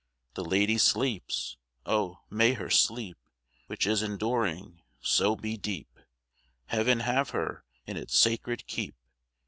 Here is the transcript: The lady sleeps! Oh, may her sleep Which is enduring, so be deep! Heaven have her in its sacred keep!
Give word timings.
The 0.33 0.43
lady 0.43 0.79
sleeps! 0.79 1.57
Oh, 1.85 2.21
may 2.27 2.53
her 2.53 2.71
sleep 2.71 3.19
Which 3.67 3.85
is 3.85 4.01
enduring, 4.01 4.81
so 4.99 5.35
be 5.35 5.57
deep! 5.57 5.99
Heaven 6.65 7.01
have 7.01 7.29
her 7.29 7.65
in 7.85 7.97
its 7.97 8.17
sacred 8.17 8.65
keep! 8.65 8.95